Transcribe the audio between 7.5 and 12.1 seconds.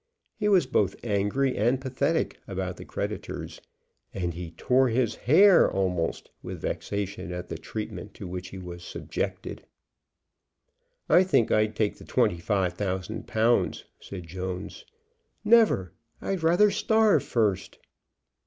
treatment to which he was subjected. "I think I'd take the